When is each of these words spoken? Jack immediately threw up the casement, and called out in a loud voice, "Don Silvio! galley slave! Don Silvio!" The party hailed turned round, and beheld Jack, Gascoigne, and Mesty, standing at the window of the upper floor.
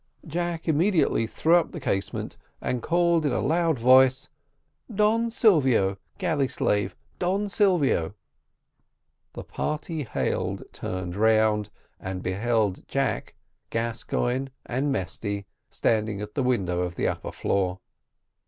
Jack 0.25 0.67
immediately 0.67 1.27
threw 1.27 1.57
up 1.57 1.73
the 1.73 1.79
casement, 1.79 2.35
and 2.59 2.81
called 2.81 3.23
out 3.23 3.27
in 3.29 3.35
a 3.35 3.39
loud 3.39 3.77
voice, 3.77 4.29
"Don 4.91 5.29
Silvio! 5.29 5.99
galley 6.17 6.47
slave! 6.47 6.95
Don 7.19 7.47
Silvio!" 7.49 8.15
The 9.33 9.43
party 9.43 10.01
hailed 10.05 10.63
turned 10.73 11.15
round, 11.15 11.69
and 11.99 12.23
beheld 12.23 12.87
Jack, 12.87 13.35
Gascoigne, 13.69 14.47
and 14.65 14.91
Mesty, 14.91 15.45
standing 15.69 16.19
at 16.19 16.33
the 16.33 16.41
window 16.41 16.79
of 16.79 16.95
the 16.95 17.07
upper 17.07 17.31
floor. 17.31 17.77